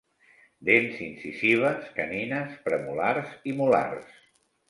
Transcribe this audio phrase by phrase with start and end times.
[0.69, 4.19] Dents incisives, canines, premolars i molars.